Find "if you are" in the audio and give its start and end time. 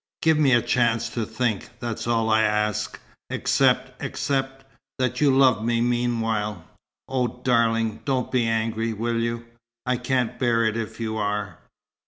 10.75-11.59